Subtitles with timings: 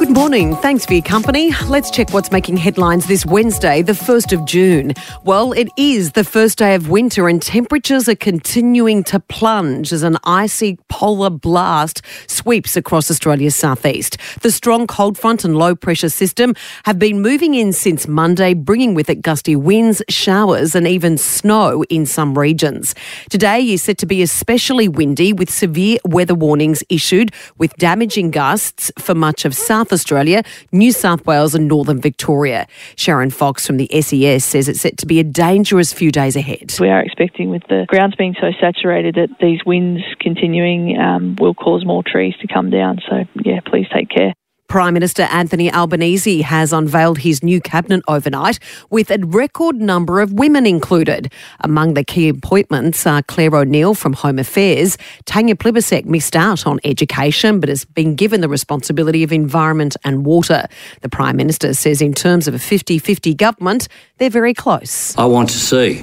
[0.00, 0.56] Good morning.
[0.56, 1.52] Thanks for your company.
[1.66, 4.94] Let's check what's making headlines this Wednesday, the 1st of June.
[5.24, 10.02] Well, it is the first day of winter and temperatures are continuing to plunge as
[10.02, 14.16] an icy polar blast sweeps across Australia's southeast.
[14.40, 16.54] The strong cold front and low pressure system
[16.86, 21.84] have been moving in since Monday, bringing with it gusty winds, showers, and even snow
[21.90, 22.94] in some regions.
[23.28, 28.90] Today is set to be especially windy with severe weather warnings issued with damaging gusts
[28.98, 32.66] for much of South Australia, New South Wales, and Northern Victoria.
[32.96, 36.74] Sharon Fox from the SES says it's set to be a dangerous few days ahead.
[36.80, 41.54] We are expecting, with the grounds being so saturated, that these winds continuing um, will
[41.54, 43.00] cause more trees to come down.
[43.08, 44.34] So, yeah, please take care.
[44.70, 50.32] Prime Minister Anthony Albanese has unveiled his new cabinet overnight with a record number of
[50.32, 51.32] women included.
[51.58, 54.96] Among the key appointments are Clare O'Neil from Home Affairs.
[55.24, 60.24] Tanya Plibersek missed out on education but has been given the responsibility of environment and
[60.24, 60.68] water.
[61.00, 65.18] The Prime Minister says in terms of a 50-50 government, they're very close.
[65.18, 66.00] I want to see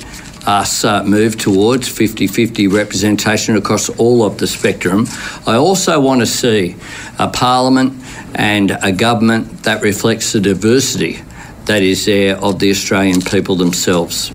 [0.48, 5.06] us uh, move towards 50 50 representation across all of the spectrum.
[5.46, 6.76] I also want to see
[7.20, 8.02] a parliament
[8.34, 11.20] and a government that reflects the diversity
[11.66, 14.32] that is there of the Australian people themselves.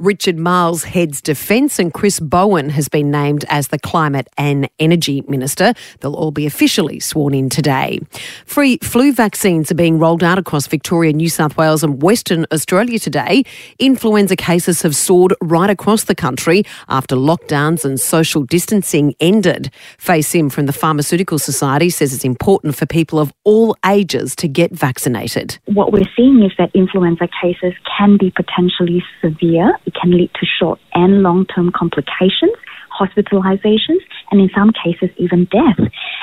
[0.00, 5.24] Richard Marles heads defence, and Chris Bowen has been named as the Climate and Energy
[5.26, 5.74] Minister.
[5.98, 7.98] They'll all be officially sworn in today.
[8.46, 13.00] Free flu vaccines are being rolled out across Victoria, New South Wales, and Western Australia
[13.00, 13.42] today.
[13.80, 19.72] Influenza cases have soared right across the country after lockdowns and social distancing ended.
[19.98, 24.46] Fei Sim from the Pharmaceutical Society says it's important for people of all ages to
[24.46, 25.58] get vaccinated.
[25.66, 30.46] What we're seeing is that influenza cases can be potentially severe it can lead to
[30.46, 32.52] short and long term complications,
[33.00, 35.78] hospitalizations, and in some cases, even death.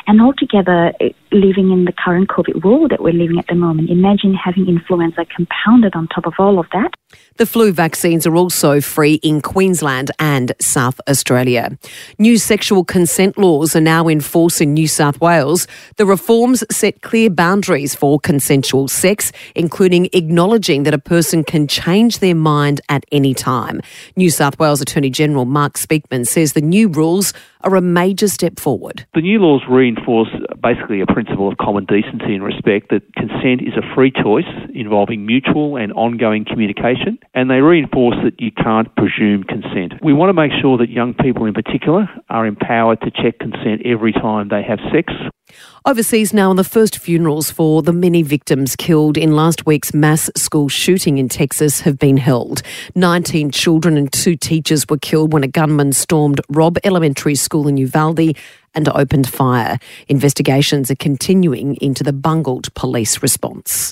[0.07, 3.89] And altogether, eh, living in the current COVID world that we're living at the moment,
[3.89, 6.91] imagine having influenza compounded on top of all of that.
[7.37, 11.77] The flu vaccines are also free in Queensland and South Australia.
[12.17, 15.67] New sexual consent laws are now in force in New South Wales.
[15.97, 22.19] The reforms set clear boundaries for consensual sex, including acknowledging that a person can change
[22.19, 23.81] their mind at any time.
[24.15, 27.33] New South Wales Attorney General Mark Speakman says the new rules
[27.65, 29.05] are a major step forward.
[29.13, 30.29] The new laws reinforce
[30.61, 35.25] basically a principle of common decency and respect that consent is a free choice involving
[35.25, 39.93] mutual and ongoing communication, and they reinforce that you can't presume consent.
[40.03, 43.81] We want to make sure that young people in particular are empowered to check consent
[43.83, 45.11] every time they have sex.
[45.87, 50.31] Overseas now, on the first funerals for the many victims killed in last week's mass
[50.35, 52.63] school shooting in Texas have been held.
[52.95, 57.77] 19 children and two teachers were killed when a gunman stormed Robb Elementary School in
[57.77, 58.35] Uvalde
[58.73, 59.77] and opened fire.
[60.07, 63.91] Investigations are continuing into the bungled police response.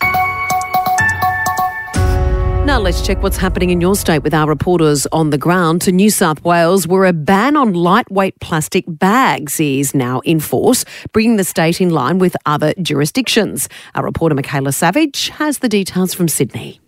[2.65, 5.91] Now let's check what's happening in your state with our reporters on the ground to
[5.91, 11.35] New South Wales, where a ban on lightweight plastic bags is now in force, bringing
[11.35, 13.67] the state in line with other jurisdictions.
[13.95, 16.79] Our reporter Michaela Savage has the details from Sydney.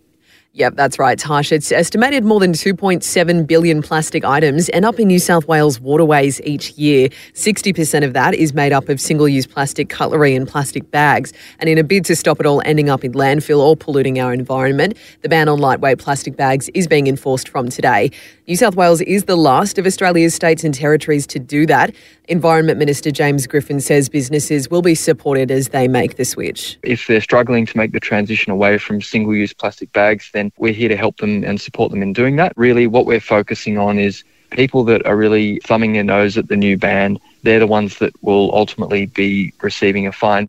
[0.56, 1.52] Yep, that's right, Tash.
[1.52, 6.40] It's estimated more than 2.7 billion plastic items end up in New South Wales waterways
[6.44, 7.10] each year.
[7.34, 11.34] 60% of that is made up of single use plastic cutlery and plastic bags.
[11.58, 14.32] And in a bid to stop it all ending up in landfill or polluting our
[14.32, 18.10] environment, the ban on lightweight plastic bags is being enforced from today.
[18.48, 21.94] New South Wales is the last of Australia's states and territories to do that.
[22.28, 26.78] Environment Minister James Griffin says businesses will be supported as they make the switch.
[26.82, 30.72] If they're struggling to make the transition away from single use plastic bags, then we're
[30.72, 32.52] here to help them and support them in doing that.
[32.56, 36.56] Really, what we're focusing on is people that are really thumbing their nose at the
[36.56, 37.18] new ban.
[37.42, 40.48] They're the ones that will ultimately be receiving a fine.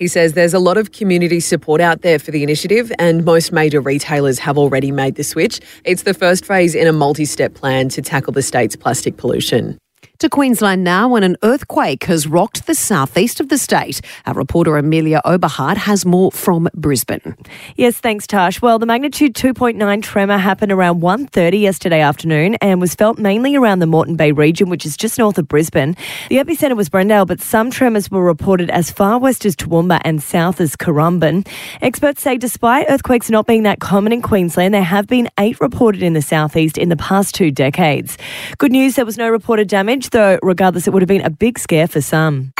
[0.00, 3.52] He says there's a lot of community support out there for the initiative, and most
[3.52, 5.60] major retailers have already made the switch.
[5.84, 9.78] It's the first phase in a multi step plan to tackle the state's plastic pollution.
[10.20, 14.02] To Queensland now, when an earthquake has rocked the southeast of the state.
[14.26, 17.38] Our reporter Amelia Oberhardt has more from Brisbane.
[17.76, 18.60] Yes, thanks, Tash.
[18.60, 23.78] Well, the magnitude 2.9 tremor happened around 1.30 yesterday afternoon and was felt mainly around
[23.78, 25.96] the Moreton Bay region, which is just north of Brisbane.
[26.28, 30.22] The epicentre was Brendale, but some tremors were reported as far west as Toowoomba and
[30.22, 31.48] south as Currumbin.
[31.80, 36.02] Experts say despite earthquakes not being that common in Queensland, there have been eight reported
[36.02, 38.18] in the southeast in the past two decades.
[38.58, 41.58] Good news, there was no reported damage though regardless, it would have been a big
[41.58, 42.52] scare for some.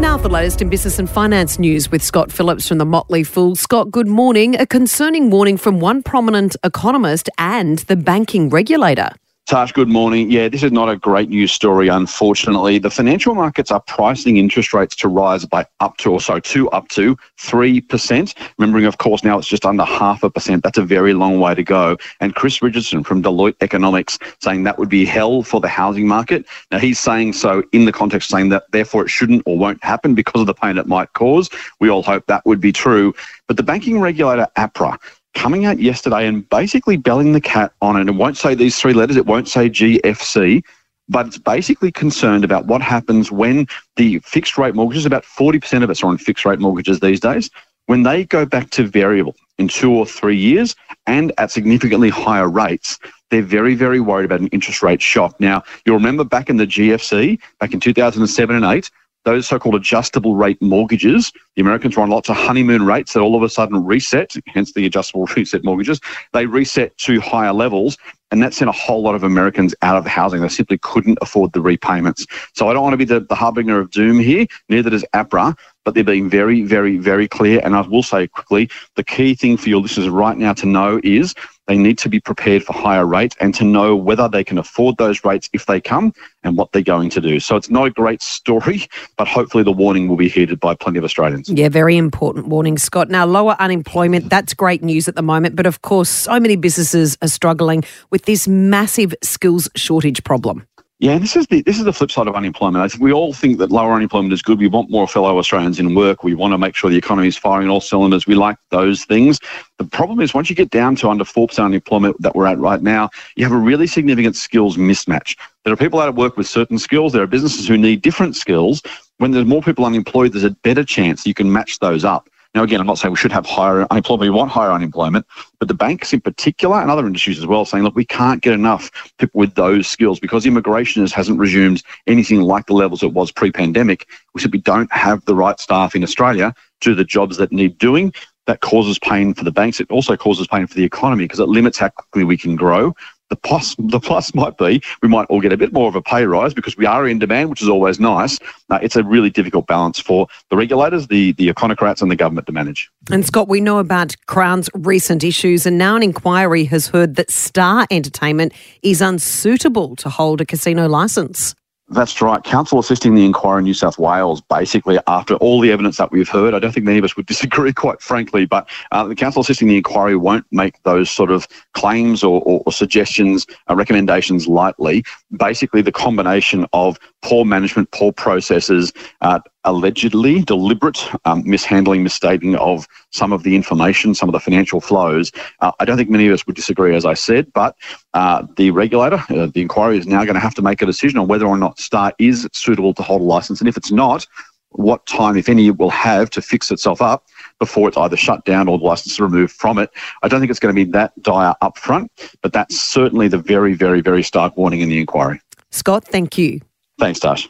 [0.00, 3.54] Now, the latest in business and finance news with Scott Phillips from the Motley Fool.
[3.54, 4.58] Scott, good morning.
[4.58, 9.10] A concerning warning from one prominent economist and the banking regulator.
[9.50, 10.30] Tash, good morning.
[10.30, 12.78] Yeah, this is not a great news story, unfortunately.
[12.78, 16.70] The financial markets are pricing interest rates to rise by up to, or so, to
[16.70, 18.34] up to 3%.
[18.58, 20.62] Remembering, of course, now it's just under half a percent.
[20.62, 21.96] That's a very long way to go.
[22.20, 26.46] And Chris Richardson from Deloitte Economics saying that would be hell for the housing market.
[26.70, 30.14] Now, he's saying so in the context saying that therefore it shouldn't or won't happen
[30.14, 31.50] because of the pain it might cause.
[31.80, 33.16] We all hope that would be true.
[33.48, 34.96] But the banking regulator, APRA,
[35.34, 38.08] coming out yesterday and basically belling the cat on it.
[38.08, 40.62] It won't say these three letters, it won't say GFC,
[41.08, 43.66] but it's basically concerned about what happens when
[43.96, 47.50] the fixed rate mortgages, about 40% of us are on fixed rate mortgages these days,
[47.86, 52.48] when they go back to variable in two or three years and at significantly higher
[52.48, 52.98] rates,
[53.30, 55.38] they're very, very worried about an interest rate shock.
[55.40, 58.90] Now, you'll remember back in the GFC, back in 2007 and 8,
[59.24, 63.36] those so-called adjustable rate mortgages, the Americans were on lots of honeymoon rates that all
[63.36, 66.00] of a sudden reset, hence the adjustable reset mortgages.
[66.32, 67.98] They reset to higher levels,
[68.30, 70.40] and that sent a whole lot of Americans out of housing.
[70.40, 72.26] They simply couldn't afford the repayments.
[72.54, 75.56] So I don't want to be the, the harbinger of doom here, neither does APRA,
[75.84, 77.60] but they're being very, very, very clear.
[77.64, 81.00] And I will say quickly, the key thing for your listeners right now to know
[81.02, 81.34] is
[81.70, 84.96] they need to be prepared for higher rates and to know whether they can afford
[84.96, 86.12] those rates if they come
[86.42, 87.38] and what they're going to do.
[87.38, 90.98] So it's not a great story, but hopefully the warning will be heeded by plenty
[90.98, 91.48] of Australians.
[91.48, 93.08] Yeah, very important warning, Scott.
[93.08, 95.54] Now, lower unemployment, that's great news at the moment.
[95.54, 100.66] But of course, so many businesses are struggling with this massive skills shortage problem.
[101.00, 102.84] Yeah, this is the this is the flip side of unemployment.
[102.84, 104.58] I think we all think that lower unemployment is good.
[104.58, 106.22] We want more fellow Australians in work.
[106.22, 108.26] We want to make sure the economy is firing all cylinders.
[108.26, 109.40] We like those things.
[109.78, 112.58] The problem is once you get down to under four percent unemployment that we're at
[112.58, 115.38] right now, you have a really significant skills mismatch.
[115.64, 117.14] There are people out of work with certain skills.
[117.14, 118.82] There are businesses who need different skills.
[119.16, 122.28] When there's more people unemployed, there's a better chance you can match those up.
[122.54, 124.22] Now, again, I'm not saying we should have higher unemployment.
[124.22, 125.24] We want higher unemployment,
[125.60, 128.54] but the banks in particular and other industries as well saying, look, we can't get
[128.54, 133.30] enough people with those skills because immigration hasn't resumed anything like the levels it was
[133.30, 134.06] pre-pandemic.
[134.34, 137.78] We simply don't have the right staff in Australia to do the jobs that need
[137.78, 138.12] doing.
[138.46, 139.78] That causes pain for the banks.
[139.78, 142.96] It also causes pain for the economy because it limits how quickly we can grow.
[143.30, 146.02] The plus, the plus might be we might all get a bit more of a
[146.02, 148.38] pay rise because we are in demand, which is always nice.
[148.68, 152.48] Uh, it's a really difficult balance for the regulators, the, the econocrats, and the government
[152.48, 152.90] to manage.
[153.10, 157.30] And Scott, we know about Crown's recent issues, and now an inquiry has heard that
[157.30, 161.54] Star Entertainment is unsuitable to hold a casino licence.
[161.92, 162.40] That's right.
[162.44, 166.28] Counsel assisting the inquiry in New South Wales, basically, after all the evidence that we've
[166.28, 169.42] heard, I don't think many of us would disagree, quite frankly, but uh, the counsel
[169.42, 174.46] assisting the inquiry won't make those sort of claims or, or, or suggestions, uh, recommendations
[174.46, 175.02] lightly.
[175.36, 182.86] Basically, the combination of poor management, poor processes, uh, allegedly deliberate um, mishandling, misstating of
[183.10, 185.32] some of the information, some of the financial flows.
[185.60, 187.76] Uh, I don't think many of us would disagree, as I said, but
[188.14, 191.18] uh, the regulator, uh, the inquiry, is now going to have to make a decision
[191.18, 193.60] on whether or not Star is suitable to hold a license.
[193.60, 194.26] And if it's not,
[194.70, 197.26] what time, if any, it will have to fix itself up
[197.58, 199.90] before it's either shut down or the license removed from it.
[200.22, 202.10] I don't think it's going to be that dire up front,
[202.40, 205.40] but that's certainly the very, very, very stark warning in the inquiry.
[205.70, 206.60] Scott, thank you.
[206.98, 207.48] Thanks, Tash.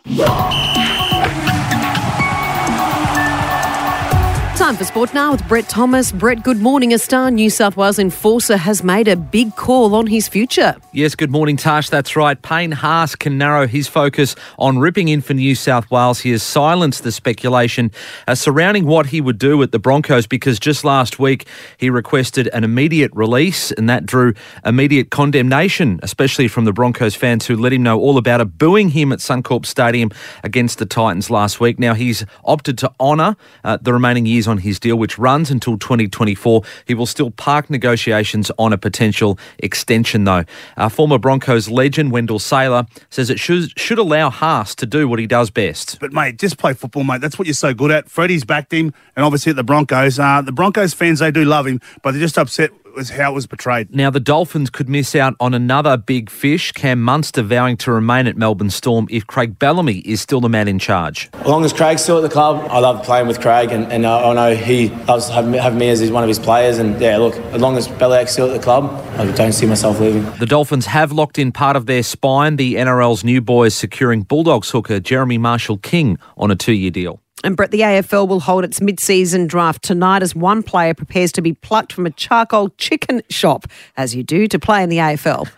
[4.70, 6.12] Time for sport now with Brett Thomas.
[6.12, 6.92] Brett, good morning.
[6.92, 10.76] A star New South Wales enforcer has made a big call on his future.
[10.92, 11.88] Yes, good morning, Tash.
[11.88, 12.40] That's right.
[12.40, 16.20] Payne Haas can narrow his focus on ripping in for New South Wales.
[16.20, 17.90] He has silenced the speculation
[18.28, 22.46] uh, surrounding what he would do at the Broncos because just last week he requested
[22.52, 24.34] an immediate release, and that drew
[24.64, 28.90] immediate condemnation, especially from the Broncos fans who let him know all about it, booing
[28.90, 30.12] him at Suncorp Stadium
[30.44, 31.80] against the Titans last week.
[31.80, 33.34] Now he's opted to honour
[33.64, 36.62] uh, the remaining years on his deal, which runs until 2024.
[36.86, 40.44] He will still park negotiations on a potential extension, though.
[40.76, 45.18] Our former Broncos legend, Wendell Sailor, says it should, should allow Haas to do what
[45.18, 45.98] he does best.
[46.00, 47.20] But, mate, just play football, mate.
[47.20, 48.08] That's what you're so good at.
[48.08, 50.18] Freddie's backed him, and obviously at the Broncos.
[50.18, 53.34] Uh, the Broncos fans, they do love him, but they're just upset was how it
[53.34, 53.94] was portrayed.
[53.94, 56.72] Now, the Dolphins could miss out on another big fish.
[56.72, 60.68] Cam Munster vowing to remain at Melbourne Storm if Craig Bellamy is still the man
[60.68, 61.30] in charge.
[61.34, 64.06] As long as Craig's still at the club, I love playing with Craig, and, and
[64.06, 66.78] uh, I know he loves having, having me as one of his players.
[66.78, 70.00] And yeah, look, as long as Bellamy's still at the club, I don't see myself
[70.00, 70.24] leaving.
[70.38, 72.56] The Dolphins have locked in part of their spine.
[72.56, 77.20] The NRL's new boys securing Bulldogs hooker Jeremy Marshall King on a two-year deal.
[77.42, 81.42] And Brett, the AFL will hold its mid-season draft tonight as one player prepares to
[81.42, 83.66] be plucked from a charcoal chicken shop,
[83.96, 85.48] as you do to play in the AFL.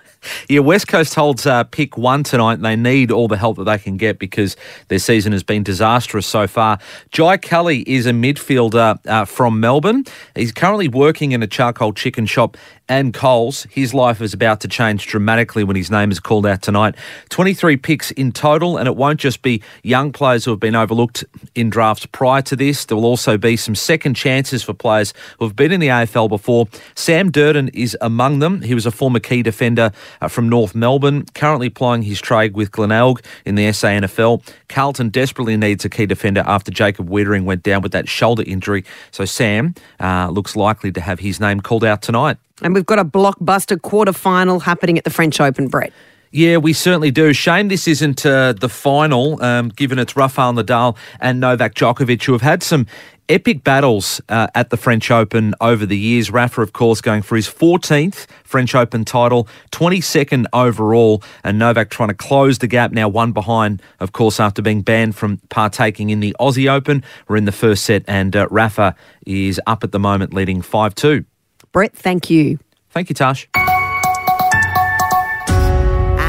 [0.49, 3.65] Yeah, West Coast holds uh, pick one tonight, and they need all the help that
[3.65, 4.57] they can get because
[4.89, 6.79] their season has been disastrous so far.
[7.11, 10.05] Jai Culley is a midfielder uh, from Melbourne.
[10.37, 12.57] He's currently working in a charcoal chicken shop
[12.89, 13.67] and Coles.
[13.71, 16.95] His life is about to change dramatically when his name is called out tonight.
[17.31, 21.25] 23 picks in total, and it won't just be young players who have been overlooked
[21.55, 22.85] in drafts prior to this.
[22.85, 26.29] There will also be some second chances for players who have been in the AFL
[26.29, 26.69] before.
[26.95, 28.63] Sam Durdin is among them.
[28.63, 32.71] He was a former key defender uh, from North Melbourne, currently plying his trade with
[32.71, 34.43] Glenelg in the SANFL.
[34.69, 38.85] Carlton desperately needs a key defender after Jacob Weitering went down with that shoulder injury.
[39.11, 42.39] So Sam uh, looks likely to have his name called out tonight.
[42.61, 45.93] And we've got a blockbuster quarter final happening at the French Open, Brett.
[46.35, 47.35] Yeah, we certainly do.
[47.35, 52.33] Shame this isn't uh, the final, um, given it's Rafael Nadal and Novak Djokovic, who
[52.33, 52.87] have had some
[53.29, 56.31] epic battles uh, at the French Open over the years.
[56.31, 62.09] Rafa, of course, going for his 14th French Open title, 22nd overall, and Novak trying
[62.09, 66.21] to close the gap now, one behind, of course, after being banned from partaking in
[66.21, 67.05] the Aussie Open.
[67.29, 70.95] We're in the first set, and uh, Rafa is up at the moment, leading 5
[70.95, 71.27] 2.
[71.73, 72.59] Brett, thank you.
[72.91, 73.49] Thank you, Tash.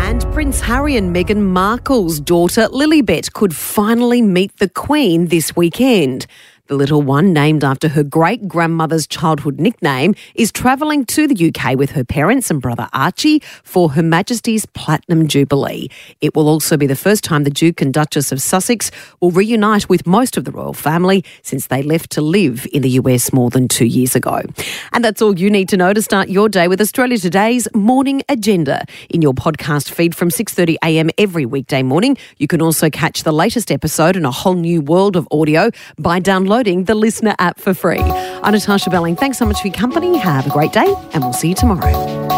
[0.05, 6.25] And Prince Harry and Meghan Markle's daughter Lilibet could finally meet the Queen this weekend.
[6.73, 11.77] The little one, named after her great grandmother's childhood nickname, is travelling to the UK
[11.77, 15.89] with her parents and brother Archie for Her Majesty's Platinum Jubilee.
[16.19, 18.89] It will also be the first time the Duke and Duchess of Sussex
[19.19, 22.89] will reunite with most of the royal family since they left to live in the
[23.01, 24.41] US more than two years ago.
[24.93, 28.23] And that's all you need to know to start your day with Australia Today's Morning
[28.29, 31.11] Agenda in your podcast feed from 6:30 a.m.
[31.19, 32.17] every weekday morning.
[32.39, 36.17] You can also catch the latest episode in a whole new world of audio by
[36.17, 37.99] downloading the LiSTNR app for free.
[37.99, 39.17] I'm Natasha Belling.
[39.17, 40.17] Thanks so much for your company.
[40.17, 42.32] Have a great day, and we'll see you tomorrow.